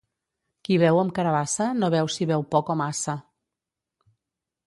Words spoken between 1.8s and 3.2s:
no veu si beu poc o massa.